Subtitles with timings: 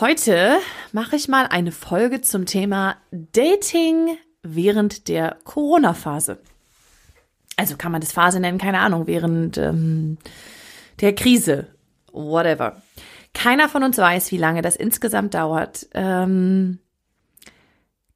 [0.00, 0.58] Heute
[0.90, 6.40] mache ich mal eine Folge zum Thema Dating während der Corona-Phase.
[7.56, 10.18] Also kann man das Phase nennen, keine Ahnung, während ähm,
[11.00, 11.68] der Krise,
[12.10, 12.82] whatever.
[13.34, 15.86] Keiner von uns weiß, wie lange das insgesamt dauert.
[15.94, 16.80] Ähm,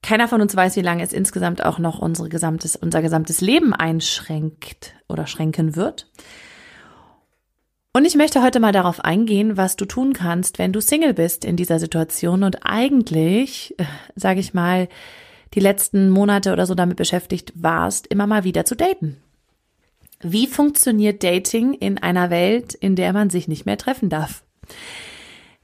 [0.03, 3.73] keiner von uns weiß, wie lange es insgesamt auch noch unsere gesamtes, unser gesamtes Leben
[3.73, 6.11] einschränkt oder schränken wird.
[7.93, 11.45] Und ich möchte heute mal darauf eingehen, was du tun kannst, wenn du Single bist
[11.45, 13.85] in dieser Situation und eigentlich, äh,
[14.15, 14.89] sage ich mal,
[15.55, 19.17] die letzten Monate oder so damit beschäftigt warst, immer mal wieder zu daten.
[20.21, 24.45] Wie funktioniert Dating in einer Welt, in der man sich nicht mehr treffen darf?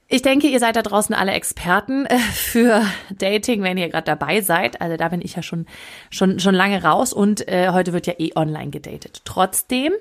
[0.07, 4.41] Ich denke, ihr seid da draußen alle Experten äh, für Dating, wenn ihr gerade dabei
[4.41, 4.81] seid.
[4.81, 5.65] Also da bin ich ja schon
[6.09, 9.21] schon schon lange raus und äh, heute wird ja eh online gedatet.
[9.25, 9.93] Trotzdem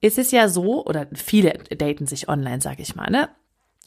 [0.00, 3.28] ist es ja so, oder viele daten sich online, sag ich mal, ne?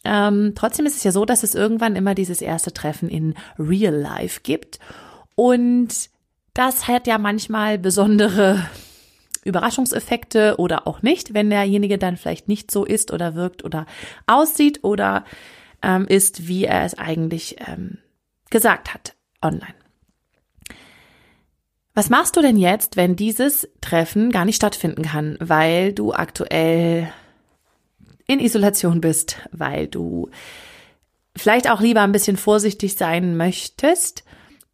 [0.03, 3.93] Ähm, trotzdem ist es ja so, dass es irgendwann immer dieses erste Treffen in Real
[3.93, 4.79] Life gibt.
[5.35, 6.09] Und
[6.53, 8.65] das hat ja manchmal besondere
[9.43, 13.85] Überraschungseffekte oder auch nicht, wenn derjenige dann vielleicht nicht so ist oder wirkt oder
[14.27, 15.23] aussieht oder
[15.81, 17.97] ähm, ist, wie er es eigentlich ähm,
[18.49, 19.80] gesagt hat online.
[21.93, 27.11] Was machst du denn jetzt, wenn dieses Treffen gar nicht stattfinden kann, weil du aktuell
[28.27, 30.29] in Isolation bist, weil du
[31.35, 34.23] vielleicht auch lieber ein bisschen vorsichtig sein möchtest?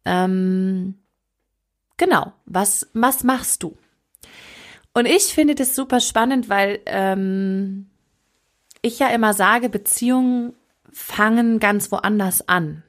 [0.04, 0.94] Ähm,
[1.96, 3.76] genau, was, was machst du?
[4.94, 7.90] Und ich finde das super spannend, weil ähm,
[8.80, 10.54] ich ja immer sage, Beziehungen
[10.92, 12.84] fangen ganz woanders an.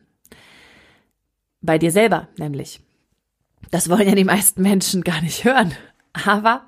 [1.62, 2.80] Bei dir selber nämlich.
[3.72, 5.74] Das wollen ja die meisten Menschen gar nicht hören.
[6.14, 6.66] Aber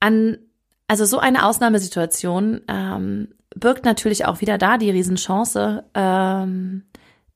[0.00, 0.38] an,
[0.86, 6.84] also so eine Ausnahmesituation ähm, birgt natürlich auch wieder da die Riesenchance, ähm,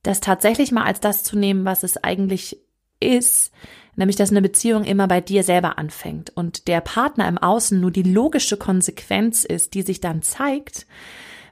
[0.03, 2.59] das tatsächlich mal als das zu nehmen, was es eigentlich
[2.99, 3.51] ist,
[3.95, 7.91] nämlich dass eine Beziehung immer bei dir selber anfängt und der Partner im Außen nur
[7.91, 10.87] die logische Konsequenz ist, die sich dann zeigt,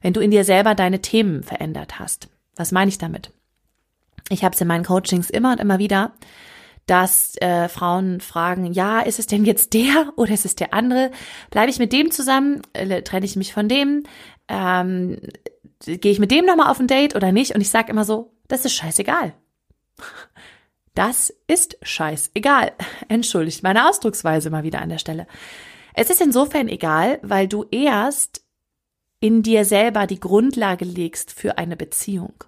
[0.02, 2.30] wenn du in dir selber deine Themen verändert hast.
[2.56, 3.32] Was meine ich damit?
[4.32, 6.14] Ich habe es in meinen Coachings immer und immer wieder,
[6.88, 11.12] dass äh, Frauen fragen, ja, ist es denn jetzt der oder ist es der andere?
[11.50, 12.62] Bleibe ich mit dem zusammen?
[12.74, 14.04] Äh, trenne ich mich von dem?
[14.48, 15.20] Ähm,
[15.84, 17.56] Gehe ich mit dem nochmal auf ein Date oder nicht?
[17.56, 19.34] Und ich sage immer so, das ist scheißegal.
[20.94, 22.74] Das ist scheißegal.
[23.08, 25.28] Entschuldigt meine Ausdrucksweise mal wieder an der Stelle.
[25.94, 28.46] Es ist insofern egal, weil du erst
[29.20, 32.44] in dir selber die Grundlage legst für eine Beziehung.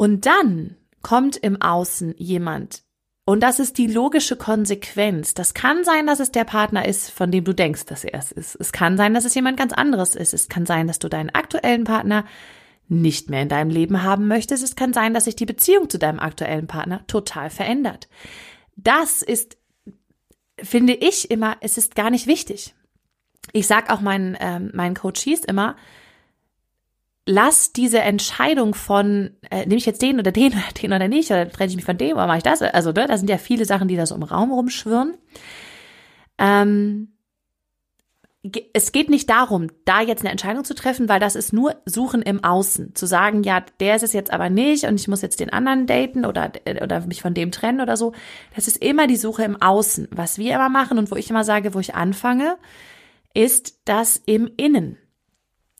[0.00, 2.84] Und dann kommt im Außen jemand.
[3.26, 5.34] Und das ist die logische Konsequenz.
[5.34, 8.32] Das kann sein, dass es der Partner ist, von dem du denkst, dass er es
[8.32, 8.56] ist.
[8.58, 10.32] Es kann sein, dass es jemand ganz anderes ist.
[10.32, 12.24] Es kann sein, dass du deinen aktuellen Partner
[12.88, 14.64] nicht mehr in deinem Leben haben möchtest.
[14.64, 18.08] Es kann sein, dass sich die Beziehung zu deinem aktuellen Partner total verändert.
[18.76, 19.58] Das ist,
[20.56, 22.74] finde ich immer, es ist gar nicht wichtig.
[23.52, 25.76] Ich sag auch meinen, ähm, meinen Coaches immer,
[27.30, 31.30] lass diese Entscheidung von, äh, nehme ich jetzt den oder den oder den oder nicht,
[31.30, 32.60] oder trenne ich mich von dem oder mache ich das?
[32.60, 35.14] Also, ne, da sind ja viele Sachen, die da so im Raum rumschwirren.
[36.38, 37.12] Ähm,
[38.72, 42.22] es geht nicht darum, da jetzt eine Entscheidung zu treffen, weil das ist nur Suchen
[42.22, 42.94] im Außen.
[42.94, 45.86] Zu sagen, ja, der ist es jetzt aber nicht und ich muss jetzt den anderen
[45.86, 46.50] daten oder,
[46.82, 48.12] oder mich von dem trennen oder so.
[48.56, 50.08] Das ist immer die Suche im Außen.
[50.10, 52.56] Was wir immer machen und wo ich immer sage, wo ich anfange,
[53.34, 54.96] ist das im Innen.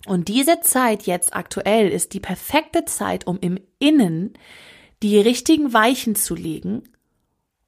[0.07, 4.33] Und diese Zeit jetzt aktuell ist die perfekte Zeit, um im Innen
[5.03, 6.83] die richtigen Weichen zu legen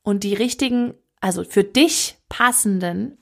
[0.03, 3.19] und die richtigen, also für dich passenden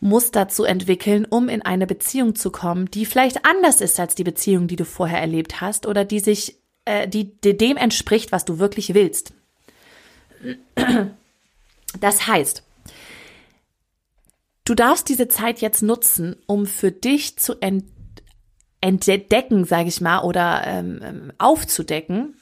[0.00, 4.24] Muster zu entwickeln, um in eine Beziehung zu kommen, die vielleicht anders ist als die
[4.24, 8.44] Beziehung, die du vorher erlebt hast oder die sich, äh, die, die dem entspricht, was
[8.44, 9.32] du wirklich willst.
[12.00, 12.62] Das heißt,
[14.64, 17.93] du darfst diese Zeit jetzt nutzen, um für dich zu entdecken,
[18.84, 22.36] entdecken, sage ich mal, oder ähm, ähm, aufzudecken.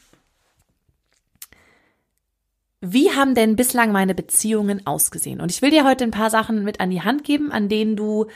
[2.81, 5.41] Wie haben denn bislang meine Beziehungen ausgesehen?
[5.41, 7.95] Und ich will dir heute ein paar Sachen mit an die Hand geben, an denen
[7.95, 8.27] du,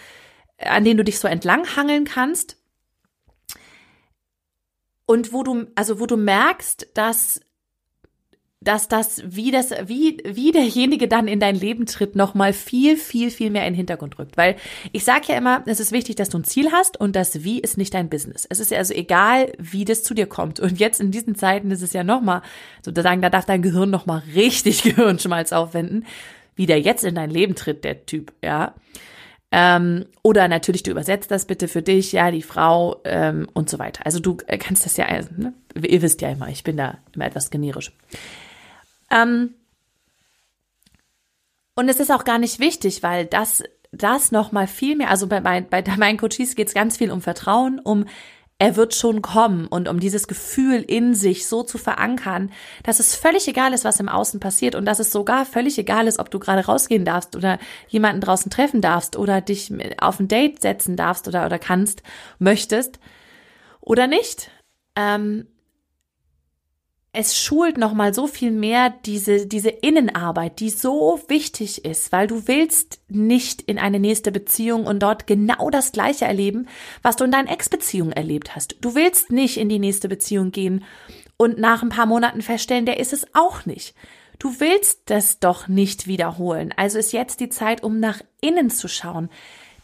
[0.59, 2.57] an denen du dich so entlanghangeln kannst.
[5.05, 7.41] Und wo du, also wo du merkst, dass
[8.61, 13.31] dass das, wie das, wie, wie derjenige dann in dein Leben tritt, nochmal viel, viel,
[13.31, 14.37] viel mehr in den Hintergrund rückt.
[14.37, 14.57] Weil
[14.93, 17.61] ich sage ja immer, es ist wichtig, dass du ein Ziel hast und das Wie
[17.61, 18.47] ist nicht dein Business.
[18.49, 20.59] Es ist ja also egal, wie das zu dir kommt.
[20.59, 22.41] Und jetzt in diesen Zeiten ist es ja nochmal,
[22.83, 26.07] sozusagen, da darf dein Gehirn nochmal richtig Gehirnschmalz aufwenden,
[26.55, 28.75] wie der jetzt in dein Leben tritt, der Typ, ja.
[29.53, 33.79] Ähm, oder natürlich, du übersetzt das bitte für dich, ja, die Frau ähm, und so
[33.79, 34.05] weiter.
[34.05, 35.07] Also du kannst das ja,
[35.37, 35.53] ne?
[35.81, 37.93] ihr wisst ja immer, ich bin da immer etwas generisch.
[39.11, 39.55] Ähm,
[41.75, 43.63] und es ist auch gar nicht wichtig, weil das,
[43.93, 47.11] das noch mal viel mehr, also bei, mein, bei meinen Coaches geht es ganz viel
[47.11, 48.07] um Vertrauen, um
[48.59, 52.51] er wird schon kommen und um dieses Gefühl in sich so zu verankern,
[52.85, 56.07] dass es völlig egal ist, was im Außen passiert und dass es sogar völlig egal
[56.07, 59.71] ist, ob du gerade rausgehen darfst oder jemanden draußen treffen darfst oder dich
[60.01, 62.03] auf ein Date setzen darfst oder, oder kannst,
[62.39, 62.99] möchtest
[63.83, 64.51] oder nicht.
[64.97, 65.47] Ähm,
[67.17, 72.27] es schult noch mal so viel mehr diese diese Innenarbeit, die so wichtig ist, weil
[72.27, 76.69] du willst nicht in eine nächste Beziehung und dort genau das gleiche erleben,
[77.03, 78.77] was du in deinen Ex-Beziehungen erlebt hast.
[78.83, 80.85] Du willst nicht in die nächste Beziehung gehen
[81.39, 83.95] und nach ein paar Monaten feststellen, der ist es auch nicht.
[84.39, 86.75] Du willst das doch nicht wiederholen.
[86.77, 89.31] Also ist jetzt die Zeit, um nach innen zu schauen,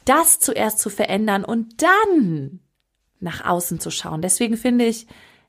[0.05, 2.61] das zuerst zu verändern und dann
[3.20, 4.20] nach außen zu schauen.
[4.20, 5.06] Deswegen finde ich,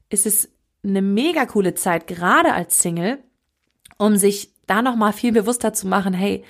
[0.09, 0.52] ist es
[0.83, 3.19] eine mega coole Zeit, gerade als Single,
[3.97, 6.43] um sich da nochmal viel bewusster zu machen, hey,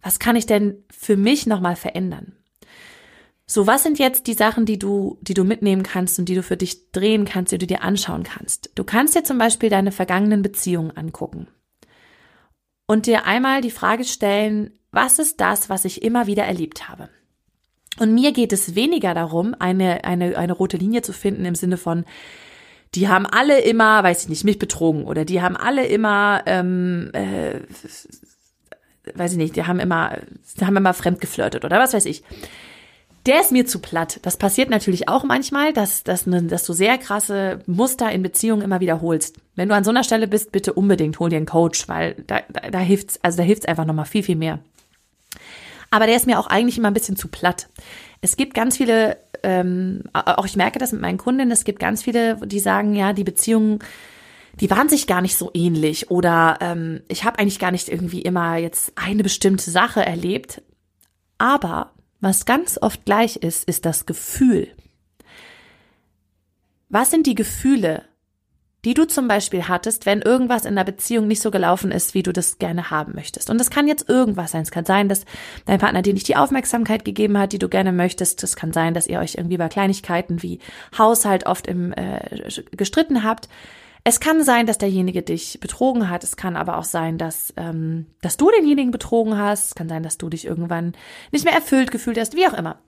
[0.00, 2.32] was kann ich denn für mich nochmal verändern?
[3.46, 6.42] So, was sind jetzt die Sachen, die du, die du mitnehmen kannst und die du
[6.42, 8.70] für dich drehen kannst, die du dir anschauen kannst?
[8.74, 11.48] Du kannst dir zum Beispiel deine vergangenen Beziehungen angucken
[12.86, 17.08] und dir einmal die Frage stellen, was ist das, was ich immer wieder erlebt habe?
[17.98, 21.76] Und mir geht es weniger darum, eine, eine, eine rote Linie zu finden im Sinne
[21.76, 22.04] von,
[22.94, 27.10] die haben alle immer, weiß ich nicht, mich betrogen oder die haben alle immer, ähm,
[27.14, 27.60] äh,
[29.14, 30.18] weiß ich nicht, die haben immer,
[30.58, 32.22] die haben immer fremd geflirtet oder was weiß ich.
[33.26, 34.18] Der ist mir zu platt.
[34.22, 38.62] Das passiert natürlich auch manchmal, dass, dass, ne, dass du sehr krasse Muster in Beziehungen
[38.62, 39.36] immer wiederholst.
[39.54, 42.40] Wenn du an so einer Stelle bist, bitte unbedingt hol dir einen Coach, weil da,
[42.48, 44.58] da, da hilft's, also einfach nochmal viel, viel mehr.
[45.90, 47.68] Aber der ist mir auch eigentlich immer ein bisschen zu platt.
[48.22, 52.02] Es gibt ganz viele, ähm, auch ich merke das mit meinen Kundinnen, es gibt ganz
[52.02, 53.80] viele, die sagen, ja, die Beziehungen,
[54.60, 58.22] die waren sich gar nicht so ähnlich oder ähm, ich habe eigentlich gar nicht irgendwie
[58.22, 60.62] immer jetzt eine bestimmte Sache erlebt.
[61.38, 64.68] Aber was ganz oft gleich ist, ist das Gefühl.
[66.88, 68.04] Was sind die Gefühle,
[68.84, 72.22] die du zum Beispiel hattest, wenn irgendwas in der Beziehung nicht so gelaufen ist, wie
[72.22, 73.48] du das gerne haben möchtest.
[73.48, 74.62] Und das kann jetzt irgendwas sein.
[74.62, 75.24] Es kann sein, dass
[75.66, 78.42] dein Partner dir nicht die Aufmerksamkeit gegeben hat, die du gerne möchtest.
[78.42, 80.58] Es kann sein, dass ihr euch irgendwie bei Kleinigkeiten wie
[80.98, 83.48] Haushalt oft im äh, gestritten habt.
[84.04, 86.24] Es kann sein, dass derjenige dich betrogen hat.
[86.24, 89.66] Es kann aber auch sein, dass, ähm, dass du denjenigen betrogen hast.
[89.66, 90.94] Es kann sein, dass du dich irgendwann
[91.30, 92.78] nicht mehr erfüllt gefühlt hast, wie auch immer.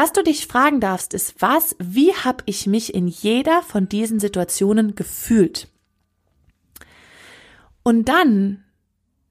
[0.00, 4.20] Was du dich fragen darfst, ist, was, wie habe ich mich in jeder von diesen
[4.20, 5.66] Situationen gefühlt?
[7.82, 8.62] Und dann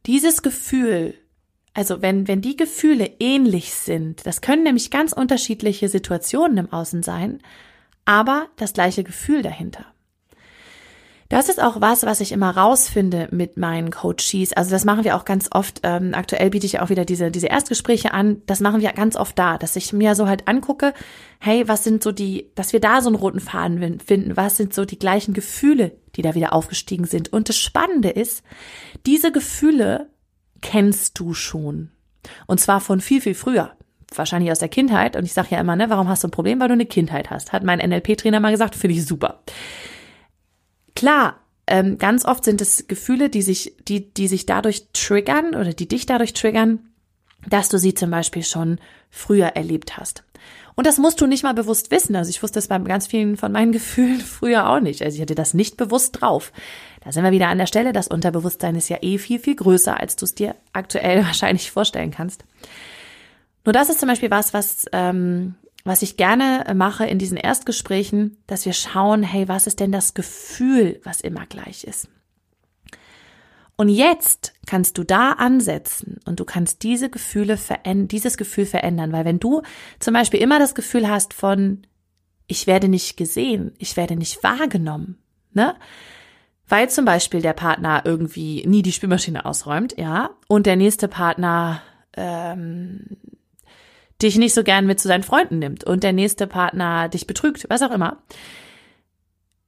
[0.05, 1.13] dieses Gefühl,
[1.73, 7.01] also wenn, wenn die Gefühle ähnlich sind, das können nämlich ganz unterschiedliche Situationen im Außen
[7.01, 7.39] sein,
[8.03, 9.85] aber das gleiche Gefühl dahinter.
[11.29, 14.53] Das ist auch was, was ich immer rausfinde mit meinen Coaches.
[14.53, 15.81] Also das machen wir auch ganz oft.
[15.83, 18.41] Ähm, aktuell biete ich auch wieder diese, diese Erstgespräche an.
[18.45, 20.93] Das machen wir ganz oft da, dass ich mir so halt angucke,
[21.39, 24.37] hey, was sind so die, dass wir da so einen roten Faden finden.
[24.37, 27.33] Was sind so die gleichen Gefühle, die da wieder aufgestiegen sind?
[27.33, 28.43] Und das Spannende ist,
[29.05, 30.09] diese Gefühle
[30.61, 31.91] kennst du schon.
[32.45, 33.73] Und zwar von viel, viel früher
[34.15, 35.15] wahrscheinlich aus der Kindheit.
[35.15, 37.29] Und ich sage ja immer, ne, warum hast du ein Problem, weil du eine Kindheit
[37.29, 37.51] hast?
[37.51, 39.41] Hat mein NLP-Trainer mal gesagt, finde ich super.
[40.97, 41.35] Klar,
[41.67, 45.87] ähm, ganz oft sind es Gefühle, die sich, die, die sich dadurch triggern oder die
[45.87, 46.79] dich dadurch triggern,
[47.47, 48.79] dass du sie zum Beispiel schon
[49.11, 50.23] früher erlebt hast.
[50.73, 52.15] Und das musst du nicht mal bewusst wissen.
[52.15, 55.03] Also ich wusste das bei ganz vielen von meinen Gefühlen früher auch nicht.
[55.03, 56.51] Also ich hatte das nicht bewusst drauf.
[57.03, 57.93] Da sind wir wieder an der Stelle.
[57.93, 62.09] Das Unterbewusstsein ist ja eh viel, viel größer, als du es dir aktuell wahrscheinlich vorstellen
[62.09, 62.43] kannst.
[63.65, 65.53] Nur das ist zum Beispiel was, was ähm,
[65.83, 70.13] was ich gerne mache in diesen Erstgesprächen, dass wir schauen, hey, was ist denn das
[70.13, 72.09] Gefühl, was immer gleich ist?
[73.77, 79.23] Und jetzt kannst du da ansetzen und du kannst diese Gefühle dieses Gefühl verändern, weil
[79.23, 79.61] wenn du
[79.99, 81.85] zum Beispiel immer das Gefühl hast von,
[82.47, 85.19] ich werde nicht gesehen, ich werde nicht wahrgenommen,
[85.53, 85.75] ne?
[86.67, 91.81] Weil zum Beispiel der Partner irgendwie nie die Spülmaschine ausräumt, ja, und der nächste Partner
[92.13, 93.17] ähm,
[94.21, 97.67] dich nicht so gern mit zu seinen Freunden nimmt und der nächste Partner dich betrügt,
[97.69, 98.23] was auch immer.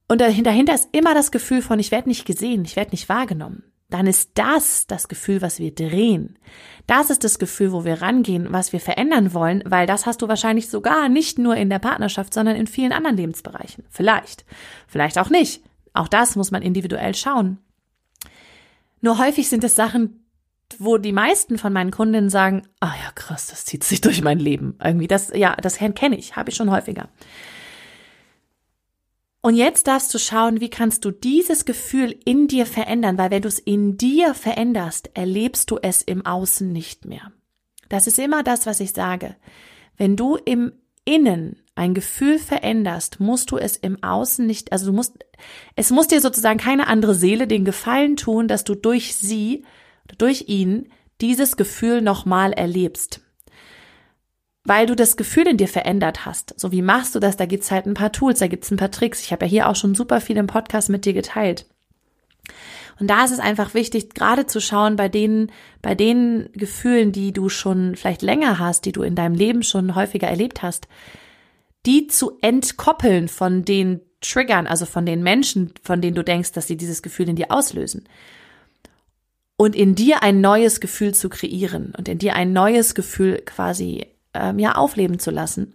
[0.08, 3.62] und dahinter ist immer das Gefühl von, ich werde nicht gesehen, ich werde nicht wahrgenommen,
[3.90, 6.38] dann ist das das Gefühl, was wir drehen.
[6.86, 10.28] Das ist das Gefühl, wo wir rangehen, was wir verändern wollen, weil das hast du
[10.28, 13.84] wahrscheinlich sogar nicht nur in der Partnerschaft, sondern in vielen anderen Lebensbereichen.
[13.88, 14.44] Vielleicht.
[14.86, 15.62] Vielleicht auch nicht.
[15.92, 17.58] Auch das muss man individuell schauen.
[19.00, 20.19] Nur häufig sind es Sachen,
[20.78, 24.38] wo die meisten von meinen Kundinnen sagen, ah ja, krass, das zieht sich durch mein
[24.38, 24.76] Leben.
[24.82, 27.08] Irgendwie das, ja, das kenne ich, habe ich schon häufiger.
[29.42, 33.42] Und jetzt darfst du schauen, wie kannst du dieses Gefühl in dir verändern, weil wenn
[33.42, 37.32] du es in dir veränderst, erlebst du es im Außen nicht mehr.
[37.88, 39.36] Das ist immer das, was ich sage.
[39.96, 40.72] Wenn du im
[41.06, 45.24] Innen ein Gefühl veränderst, musst du es im Außen nicht, also du musst,
[45.74, 49.64] es muss dir sozusagen keine andere Seele den Gefallen tun, dass du durch sie,
[50.18, 50.88] durch ihn
[51.20, 53.20] dieses Gefühl nochmal erlebst
[54.64, 56.58] weil du das Gefühl in dir verändert hast.
[56.58, 57.36] So wie machst du das?
[57.36, 59.22] Da gibt's halt ein paar Tools, da gibt's ein paar Tricks.
[59.22, 61.66] Ich habe ja hier auch schon super viel im Podcast mit dir geteilt.
[62.98, 65.50] Und da ist es einfach wichtig, gerade zu schauen bei denen,
[65.80, 69.94] bei den Gefühlen, die du schon vielleicht länger hast, die du in deinem Leben schon
[69.94, 70.86] häufiger erlebt hast,
[71.86, 76.66] die zu entkoppeln von den Triggern, also von den Menschen, von denen du denkst, dass
[76.66, 78.06] sie dieses Gefühl in dir auslösen.
[79.60, 84.06] Und in dir ein neues Gefühl zu kreieren und in dir ein neues Gefühl quasi
[84.32, 85.74] ähm, ja aufleben zu lassen.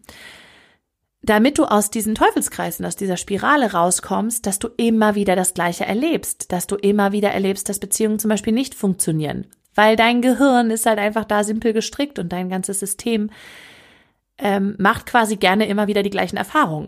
[1.21, 5.85] Damit du aus diesen Teufelskreisen, aus dieser Spirale rauskommst, dass du immer wieder das Gleiche
[5.85, 10.71] erlebst, dass du immer wieder erlebst, dass Beziehungen zum Beispiel nicht funktionieren, weil dein Gehirn
[10.71, 13.29] ist halt einfach da simpel gestrickt und dein ganzes System
[14.39, 16.87] ähm, macht quasi gerne immer wieder die gleichen Erfahrungen.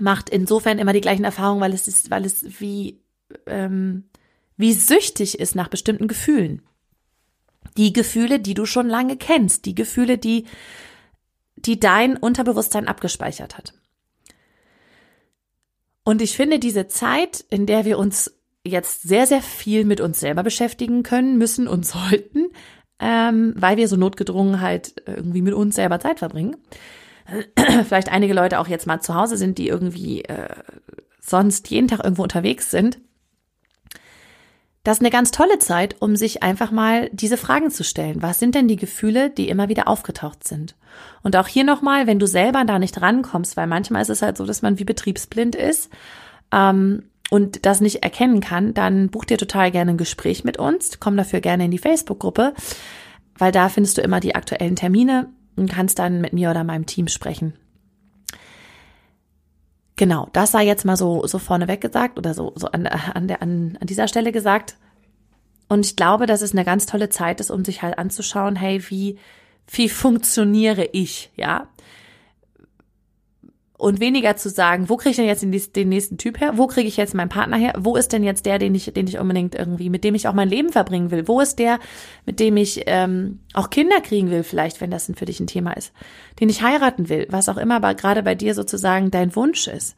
[0.00, 3.00] Macht insofern immer die gleichen Erfahrungen, weil es ist, weil es wie,
[3.48, 4.04] ähm,
[4.56, 6.62] wie süchtig ist nach bestimmten Gefühlen.
[7.76, 10.46] Die Gefühle, die du schon lange kennst, die Gefühle, die,
[11.56, 13.74] die dein Unterbewusstsein abgespeichert hat.
[16.04, 18.32] Und ich finde diese Zeit, in der wir uns
[18.64, 22.46] jetzt sehr, sehr viel mit uns selber beschäftigen können, müssen und sollten,
[22.98, 26.56] ähm, weil wir so notgedrungen halt irgendwie mit uns selber Zeit verbringen.
[27.88, 30.48] Vielleicht einige Leute auch jetzt mal zu Hause sind, die irgendwie äh,
[31.20, 32.98] sonst jeden Tag irgendwo unterwegs sind.
[34.86, 38.22] Das ist eine ganz tolle Zeit, um sich einfach mal diese Fragen zu stellen.
[38.22, 40.76] Was sind denn die Gefühle, die immer wieder aufgetaucht sind?
[41.24, 44.36] Und auch hier nochmal, wenn du selber da nicht rankommst, weil manchmal ist es halt
[44.36, 45.90] so, dass man wie betriebsblind ist
[46.52, 51.00] ähm, und das nicht erkennen kann, dann buch dir total gerne ein Gespräch mit uns.
[51.00, 52.54] Komm dafür gerne in die Facebook-Gruppe,
[53.38, 56.86] weil da findest du immer die aktuellen Termine und kannst dann mit mir oder meinem
[56.86, 57.54] Team sprechen.
[59.96, 63.40] Genau, das sei jetzt mal so, so vorneweg gesagt oder so, so an, an, der,
[63.40, 64.76] an, an dieser Stelle gesagt.
[65.68, 68.82] Und ich glaube, dass es eine ganz tolle Zeit ist, um sich halt anzuschauen, hey,
[68.90, 69.18] wie,
[69.68, 71.68] wie funktioniere ich, ja?
[73.78, 76.56] Und weniger zu sagen, wo kriege ich denn jetzt den, nächsten Typ her?
[76.56, 77.74] Wo kriege ich jetzt meinen Partner her?
[77.76, 80.32] Wo ist denn jetzt der, den ich, den ich unbedingt irgendwie, mit dem ich auch
[80.32, 81.28] mein Leben verbringen will?
[81.28, 81.78] Wo ist der,
[82.24, 85.72] mit dem ich ähm, auch Kinder kriegen will, vielleicht, wenn das für dich ein Thema
[85.72, 85.92] ist,
[86.40, 89.94] den ich heiraten will, was auch immer aber gerade bei dir sozusagen dein Wunsch ist?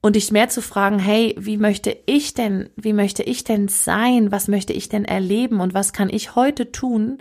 [0.00, 4.30] Und dich mehr zu fragen, hey, wie möchte ich denn, wie möchte ich denn sein?
[4.32, 5.60] Was möchte ich denn erleben?
[5.60, 7.18] Und was kann ich heute tun,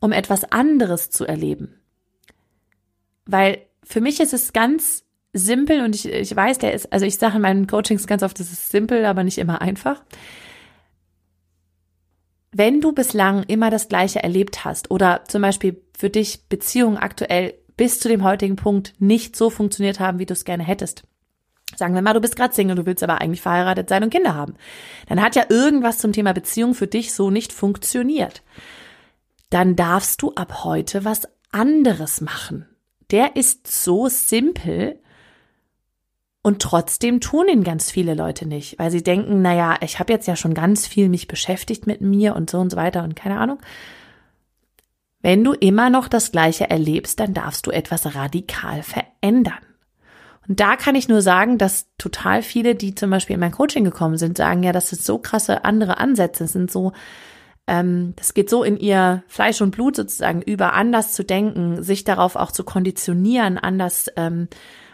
[0.00, 1.74] um etwas anderes zu erleben?
[3.26, 5.05] Weil für mich ist es ganz
[5.36, 8.38] simpel und ich, ich weiß, der ist, also ich sage in meinen Coachings ganz oft,
[8.40, 10.02] das ist simpel, aber nicht immer einfach.
[12.52, 17.54] Wenn du bislang immer das Gleiche erlebt hast oder zum Beispiel für dich Beziehungen aktuell
[17.76, 21.02] bis zu dem heutigen Punkt nicht so funktioniert haben, wie du es gerne hättest.
[21.74, 24.34] Sagen wir mal, du bist gerade Single, du willst aber eigentlich verheiratet sein und Kinder
[24.34, 24.54] haben.
[25.08, 28.42] Dann hat ja irgendwas zum Thema Beziehung für dich so nicht funktioniert.
[29.50, 32.66] Dann darfst du ab heute was anderes machen.
[33.10, 34.98] Der ist so simpel,
[36.46, 40.28] und trotzdem tun ihn ganz viele Leute nicht, weil sie denken, naja, ich habe jetzt
[40.28, 43.40] ja schon ganz viel mich beschäftigt mit mir und so und so weiter und keine
[43.40, 43.58] Ahnung.
[45.20, 49.58] Wenn du immer noch das Gleiche erlebst, dann darfst du etwas radikal verändern.
[50.46, 53.82] Und da kann ich nur sagen, dass total viele, die zum Beispiel in mein Coaching
[53.82, 56.92] gekommen sind, sagen, ja, das sind so krasse andere Ansätze, das sind so,
[57.66, 62.04] ähm, das geht so in ihr Fleisch und Blut sozusagen über, anders zu denken, sich
[62.04, 64.46] darauf auch zu konditionieren, anders ähm,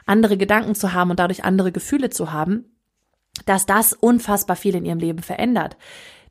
[0.06, 2.76] andere Gedanken zu haben und dadurch andere Gefühle zu haben,
[3.46, 5.76] dass das unfassbar viel in ihrem Leben verändert.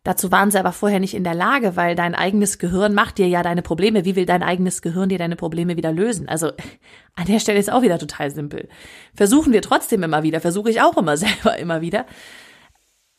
[0.04, 3.28] Dazu waren sie aber vorher nicht in der Lage, weil dein eigenes Gehirn macht dir
[3.28, 4.04] ja deine Probleme.
[4.04, 6.28] Wie will dein eigenes Gehirn dir deine Probleme wieder lösen?
[6.28, 6.48] Also
[7.16, 8.68] an der Stelle ist auch wieder total simpel.
[9.14, 12.08] Versuchen wir trotzdem immer wieder, versuche ich auch immer selber immer wieder.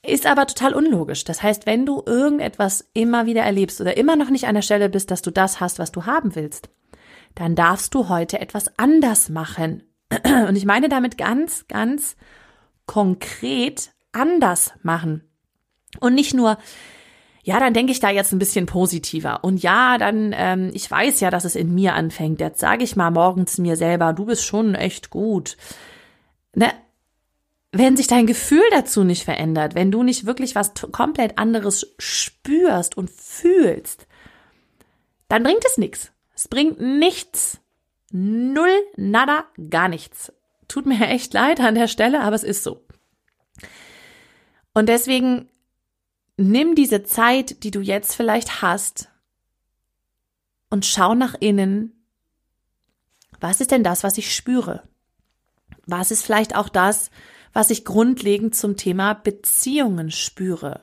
[0.05, 1.23] Ist aber total unlogisch.
[1.23, 4.89] Das heißt, wenn du irgendetwas immer wieder erlebst oder immer noch nicht an der Stelle
[4.89, 6.71] bist, dass du das hast, was du haben willst,
[7.37, 9.85] dann darfst du heute etwas anders machen.
[10.49, 12.17] Und ich meine damit ganz, ganz
[12.87, 15.23] konkret anders machen.
[16.01, 16.59] Und nicht nur,
[17.43, 19.43] ja, dann denke ich da jetzt ein bisschen positiver.
[19.43, 22.41] Und ja, dann, ähm, ich weiß ja, dass es in mir anfängt.
[22.41, 25.57] Jetzt sage ich mal morgens mir selber, du bist schon echt gut.
[26.55, 26.71] Ne?
[27.73, 32.97] Wenn sich dein Gefühl dazu nicht verändert, wenn du nicht wirklich was komplett anderes spürst
[32.97, 34.07] und fühlst,
[35.29, 36.13] dann bringt es nichts.
[36.35, 37.62] Es bringt nichts.
[38.13, 40.33] Null, nada, gar nichts.
[40.69, 42.85] Tut mir echt leid an der Stelle, aber es ist so.
[44.75, 45.49] Und deswegen
[46.37, 49.09] nimm diese Zeit, die du jetzt vielleicht hast,
[50.71, 51.93] und schau nach innen,
[53.41, 54.89] was ist denn das, was ich spüre?
[55.85, 57.11] Was ist vielleicht auch das,
[57.53, 60.81] was ich grundlegend zum Thema Beziehungen spüre?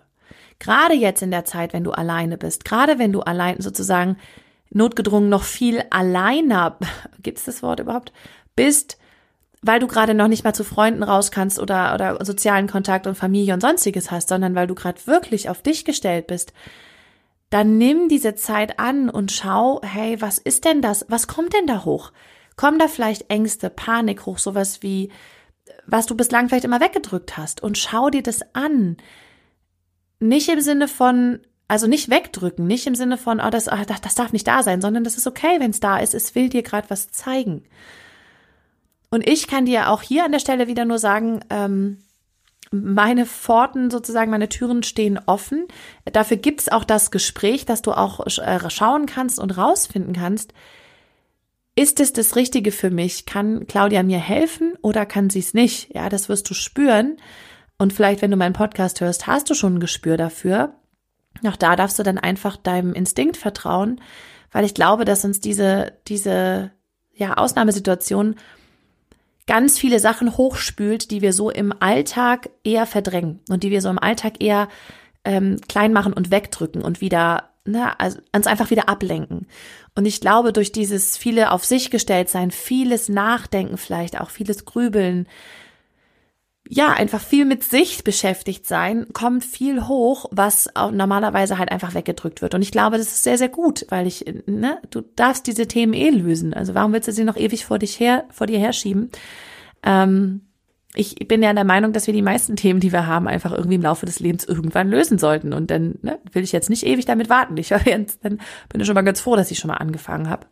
[0.59, 4.17] Gerade jetzt in der Zeit, wenn du alleine bist, gerade wenn du allein sozusagen
[4.72, 6.78] notgedrungen noch viel alleiner,
[7.22, 8.14] gibt es das Wort überhaupt,
[8.56, 8.98] bist,
[9.62, 13.16] weil du gerade noch nicht mal zu Freunden raus kannst oder, oder sozialen Kontakt und
[13.16, 16.54] Familie und sonstiges hast, sondern weil du gerade wirklich auf dich gestellt bist,
[17.50, 21.06] dann nimm diese Zeit an und schau, hey, was ist denn das?
[21.10, 22.12] Was kommt denn da hoch?
[22.56, 25.12] Kommen da vielleicht Ängste, Panik hoch, sowas wie,
[25.88, 28.98] was du bislang vielleicht immer weggedrückt hast und schau dir das an.
[30.20, 34.16] Nicht im Sinne von, also nicht wegdrücken, nicht im Sinne von, oh, das, oh, das
[34.16, 36.14] darf nicht da sein, sondern das ist okay, wenn es da ist.
[36.14, 37.64] Es will dir gerade was zeigen.
[39.12, 42.00] Und ich kann dir auch hier an der Stelle wieder nur sagen, ähm,
[42.72, 45.68] meine Pforten sozusagen, meine Türen stehen offen.
[46.12, 50.54] Dafür gibt es auch das Gespräch, dass du auch äh, schauen kannst und rausfinden kannst,
[51.76, 53.26] ist es das Richtige für mich?
[53.26, 55.96] Kann Claudia mir helfen oder kann sie es nicht?
[55.96, 57.18] Ja, das wirst du spüren.
[57.78, 60.74] Und vielleicht, wenn du meinen Podcast hörst, hast du schon ein Gespür dafür.
[61.48, 64.01] Auch da darfst du dann einfach deinem Instinkt vertrauen,
[64.51, 66.71] weil ich glaube, dass uns diese, diese,
[67.13, 68.36] ja, Ausnahmesituation
[69.48, 73.89] ganz viele Sachen hochspült, die wir so im Alltag eher verdrängen und die wir so
[73.89, 74.67] im Alltag eher
[75.25, 79.48] ähm, klein machen und wegdrücken und wieder, ne, also uns einfach wieder ablenken.
[79.96, 84.65] Und ich glaube, durch dieses viele auf sich gestellt sein, vieles Nachdenken vielleicht, auch vieles
[84.65, 85.27] Grübeln,
[86.72, 92.44] ja, einfach viel mit sich beschäftigt sein, kommt viel hoch, was normalerweise halt einfach weggedrückt
[92.44, 92.53] wird.
[92.53, 95.94] Und ich glaube, das ist sehr, sehr gut, weil ich, ne, du darfst diese Themen
[95.94, 96.53] eh lösen.
[96.53, 99.10] Also warum willst du sie noch ewig vor dich her, vor dir herschieben?
[99.82, 100.42] Ähm,
[100.94, 103.75] ich bin ja der Meinung, dass wir die meisten Themen, die wir haben, einfach irgendwie
[103.75, 105.53] im Laufe des Lebens irgendwann lösen sollten.
[105.53, 107.58] Und dann ne, will ich jetzt nicht ewig damit warten.
[107.58, 110.46] Ich jetzt, dann bin ich schon mal ganz froh, dass ich schon mal angefangen habe.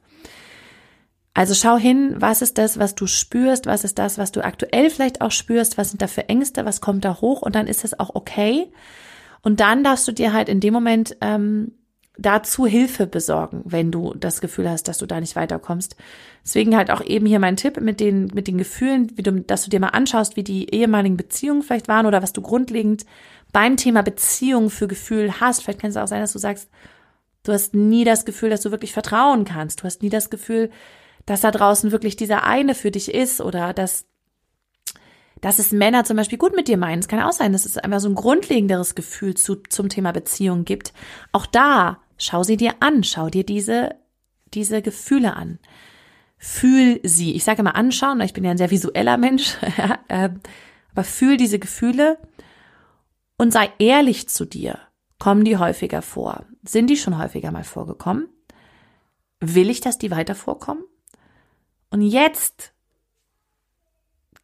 [1.37, 4.89] Also schau hin, was ist das, was du spürst, was ist das, was du aktuell
[4.89, 7.83] vielleicht auch spürst, was sind da für Ängste, was kommt da hoch und dann ist
[7.83, 8.71] das auch okay.
[9.43, 11.73] Und dann darfst du dir halt in dem Moment ähm,
[12.17, 15.95] dazu Hilfe besorgen, wenn du das Gefühl hast, dass du da nicht weiterkommst.
[16.43, 19.63] Deswegen halt auch eben hier mein Tipp mit den, mit den Gefühlen, wie du, dass
[19.63, 23.05] du dir mal anschaust, wie die ehemaligen Beziehungen vielleicht waren oder was du grundlegend
[23.53, 25.61] beim Thema Beziehung für Gefühl hast.
[25.61, 26.67] Vielleicht kann es auch sein, dass du sagst,
[27.43, 29.81] du hast nie das Gefühl, dass du wirklich vertrauen kannst.
[29.81, 30.71] Du hast nie das Gefühl,
[31.27, 34.05] dass da draußen wirklich dieser eine für dich ist oder dass,
[35.41, 36.99] dass es Männer zum Beispiel gut mit dir meinen.
[36.99, 40.63] Es kann auch sein, dass es einfach so ein grundlegenderes Gefühl zu, zum Thema Beziehung
[40.65, 40.93] gibt.
[41.33, 43.95] Auch da, schau sie dir an, schau dir diese,
[44.53, 45.59] diese Gefühle an.
[46.37, 47.35] Fühl sie.
[47.35, 49.57] Ich sage immer anschauen, ich bin ja ein sehr visueller Mensch,
[50.09, 50.39] ähm,
[50.93, 52.19] aber fühl diese Gefühle
[53.37, 54.79] und sei ehrlich zu dir.
[55.19, 56.45] Kommen die häufiger vor?
[56.63, 58.29] Sind die schon häufiger mal vorgekommen?
[59.41, 60.83] Will ich, dass die weiter vorkommen?
[61.89, 62.73] Und jetzt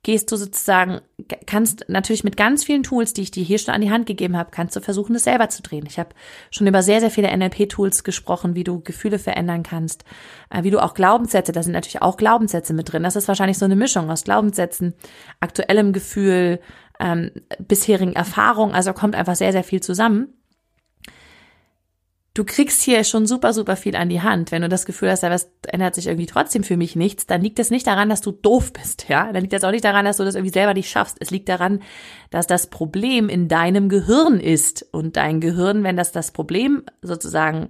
[0.03, 0.99] gehst du sozusagen,
[1.47, 4.35] kannst natürlich mit ganz vielen Tools, die ich dir hier schon an die Hand gegeben
[4.37, 5.85] habe, kannst du versuchen, das selber zu drehen.
[5.87, 6.09] Ich habe
[6.51, 10.03] schon über sehr, sehr viele NLP-Tools gesprochen, wie du Gefühle verändern kannst,
[10.49, 13.03] äh, wie du auch Glaubenssätze, da sind natürlich auch Glaubenssätze mit drin.
[13.03, 14.93] Das ist wahrscheinlich so eine Mischung aus Glaubenssätzen,
[15.39, 16.59] aktuellem Gefühl,
[16.99, 18.75] ähm, bisherigen Erfahrungen.
[18.75, 20.33] Also kommt einfach sehr, sehr viel zusammen
[22.33, 24.51] du kriegst hier schon super, super viel an die Hand.
[24.51, 25.35] Wenn du das Gefühl hast, da
[25.67, 28.73] ändert sich irgendwie trotzdem für mich nichts, dann liegt es nicht daran, dass du doof
[28.73, 29.31] bist, ja.
[29.31, 31.17] Dann liegt es auch nicht daran, dass du das irgendwie selber nicht schaffst.
[31.19, 31.81] Es liegt daran,
[32.31, 34.85] dass das Problem in deinem Gehirn ist.
[34.91, 37.69] Und dein Gehirn, wenn das das Problem sozusagen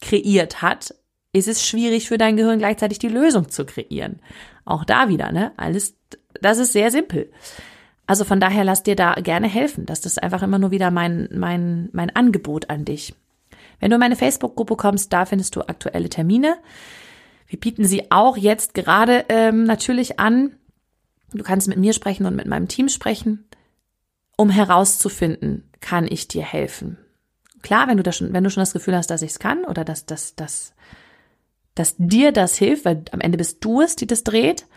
[0.00, 0.94] kreiert hat,
[1.32, 4.20] ist es schwierig für dein Gehirn gleichzeitig die Lösung zu kreieren.
[4.64, 5.52] Auch da wieder, ne?
[5.56, 5.96] Alles,
[6.40, 7.32] das ist sehr simpel.
[8.06, 9.86] Also von daher lass dir da gerne helfen.
[9.86, 13.14] Das ist einfach immer nur wieder mein, mein, mein Angebot an dich.
[13.82, 16.56] Wenn du in meine Facebook-Gruppe kommst, da findest du aktuelle Termine.
[17.48, 20.54] Wir bieten sie auch jetzt gerade ähm, natürlich an.
[21.32, 23.44] Du kannst mit mir sprechen und mit meinem Team sprechen,
[24.36, 26.96] um herauszufinden, kann ich dir helfen.
[27.62, 29.64] Klar, wenn du das schon, wenn du schon das Gefühl hast, dass ich es kann
[29.64, 30.74] oder dass, dass, dass,
[31.74, 34.68] dass dir das hilft, weil am Ende bist du es, die das dreht,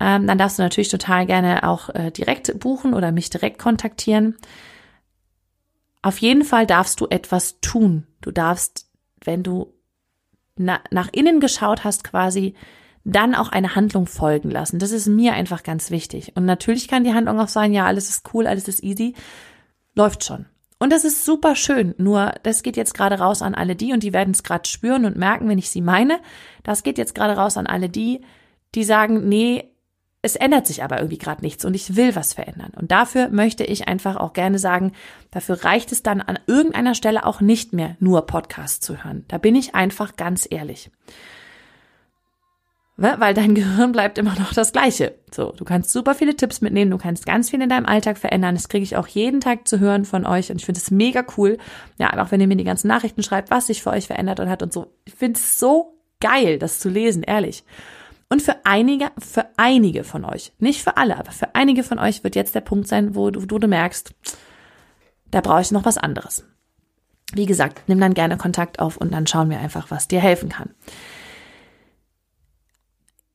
[0.00, 4.36] ähm, dann darfst du natürlich total gerne auch äh, direkt buchen oder mich direkt kontaktieren.
[6.02, 8.06] Auf jeden Fall darfst du etwas tun.
[8.20, 8.88] Du darfst,
[9.24, 9.72] wenn du
[10.56, 12.54] na, nach innen geschaut hast, quasi
[13.04, 14.78] dann auch eine Handlung folgen lassen.
[14.78, 16.32] Das ist mir einfach ganz wichtig.
[16.34, 19.14] Und natürlich kann die Handlung auch sein, ja, alles ist cool, alles ist easy.
[19.94, 20.46] Läuft schon.
[20.78, 21.94] Und das ist super schön.
[21.98, 25.04] Nur, das geht jetzt gerade raus an alle die und die werden es gerade spüren
[25.04, 26.20] und merken, wenn ich sie meine.
[26.64, 28.20] Das geht jetzt gerade raus an alle die,
[28.74, 29.70] die sagen, nee,
[30.26, 32.72] es ändert sich aber irgendwie gerade nichts und ich will was verändern.
[32.74, 34.92] Und dafür möchte ich einfach auch gerne sagen,
[35.30, 39.24] dafür reicht es dann an irgendeiner Stelle auch nicht mehr, nur Podcasts zu hören.
[39.28, 40.90] Da bin ich einfach ganz ehrlich.
[42.96, 45.14] Weil dein Gehirn bleibt immer noch das Gleiche.
[45.30, 48.56] So, du kannst super viele Tipps mitnehmen, du kannst ganz viel in deinem Alltag verändern.
[48.56, 51.24] Das kriege ich auch jeden Tag zu hören von euch und ich finde es mega
[51.36, 51.58] cool.
[51.98, 54.50] Ja, auch wenn ihr mir die ganzen Nachrichten schreibt, was sich für euch verändert und
[54.50, 54.92] hat und so.
[55.04, 57.62] Ich finde es so geil, das zu lesen, ehrlich.
[58.28, 62.24] Und für einige, für einige von euch, nicht für alle, aber für einige von euch
[62.24, 64.14] wird jetzt der Punkt sein, wo du, wo du merkst,
[65.30, 66.44] da brauche ich noch was anderes.
[67.32, 70.48] Wie gesagt, nimm dann gerne Kontakt auf und dann schauen wir einfach, was dir helfen
[70.48, 70.70] kann.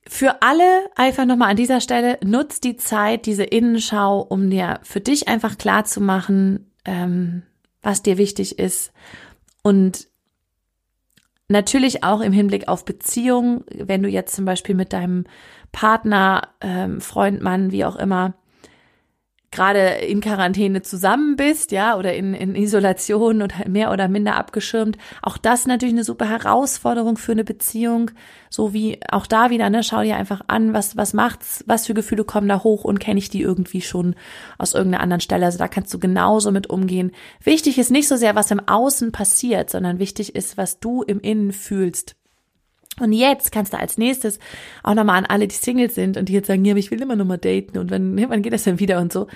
[0.07, 4.99] Für alle einfach nochmal an dieser Stelle, nutz die Zeit, diese Innenschau, um dir für
[4.99, 7.43] dich einfach klar zu machen, ähm,
[7.81, 8.91] was dir wichtig ist
[9.61, 10.10] und
[11.51, 15.25] Natürlich auch im Hinblick auf Beziehungen, wenn du jetzt zum Beispiel mit deinem
[15.73, 18.35] Partner, ähm, Freund, Mann, wie auch immer,
[19.51, 24.97] gerade in Quarantäne zusammen bist, ja, oder in, in Isolation oder mehr oder minder abgeschirmt.
[25.21, 28.11] Auch das natürlich eine super Herausforderung für eine Beziehung.
[28.49, 31.93] So wie auch da wieder, ne, schau dir einfach an, was, was macht's, was für
[31.93, 34.15] Gefühle kommen da hoch und kenne ich die irgendwie schon
[34.57, 35.45] aus irgendeiner anderen Stelle.
[35.45, 37.11] Also da kannst du genauso mit umgehen.
[37.43, 41.19] Wichtig ist nicht so sehr, was im Außen passiert, sondern wichtig ist, was du im
[41.19, 42.15] Innen fühlst.
[42.99, 44.39] Und jetzt kannst du als nächstes
[44.83, 47.15] auch nochmal an alle, die Singles sind und die jetzt sagen, ja, ich will immer
[47.15, 49.27] noch mal daten und wann, wann geht das denn wieder und so.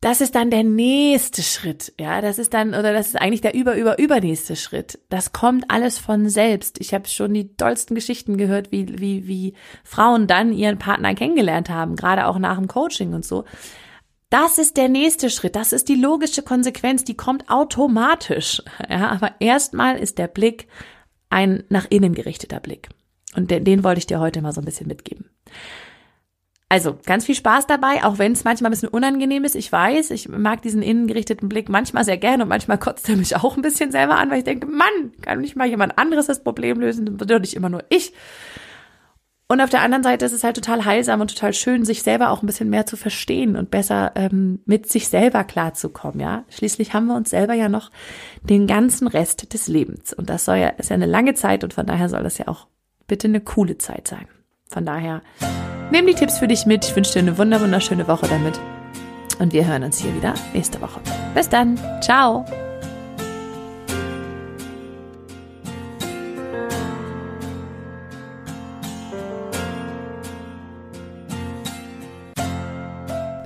[0.00, 3.54] Das ist dann der nächste Schritt, ja, das ist dann, oder das ist eigentlich der
[3.54, 4.98] über, über, übernächste Schritt.
[5.08, 6.78] Das kommt alles von selbst.
[6.80, 11.70] Ich habe schon die tollsten Geschichten gehört, wie, wie, wie Frauen dann ihren Partner kennengelernt
[11.70, 13.44] haben, gerade auch nach dem Coaching und so.
[14.28, 18.62] Das ist der nächste Schritt, das ist die logische Konsequenz, die kommt automatisch.
[18.90, 20.68] Ja, aber erstmal ist der Blick
[21.30, 22.88] ein nach innen gerichteter Blick.
[23.34, 25.26] Und den, den wollte ich dir heute mal so ein bisschen mitgeben.
[26.68, 29.54] Also ganz viel Spaß dabei, auch wenn es manchmal ein bisschen unangenehm ist.
[29.54, 33.36] Ich weiß, ich mag diesen innengerichteten Blick manchmal sehr gerne und manchmal kotzt er mich
[33.36, 36.42] auch ein bisschen selber an, weil ich denke, Mann, kann nicht mal jemand anderes das
[36.42, 38.12] Problem lösen, doch nicht immer nur ich.
[39.48, 42.30] Und auf der anderen Seite ist es halt total heilsam und total schön, sich selber
[42.30, 46.18] auch ein bisschen mehr zu verstehen und besser ähm, mit sich selber klarzukommen.
[46.18, 47.92] Ja, schließlich haben wir uns selber ja noch
[48.42, 51.74] den ganzen Rest des Lebens und das soll ja ist ja eine lange Zeit und
[51.74, 52.66] von daher soll das ja auch
[53.06, 54.26] bitte eine coole Zeit sein.
[54.68, 55.22] Von daher
[55.92, 56.84] nimm die Tipps für dich mit.
[56.84, 58.58] Ich wünsche dir eine wunderschöne Woche damit
[59.38, 61.00] und wir hören uns hier wieder nächste Woche.
[61.34, 62.44] Bis dann, ciao.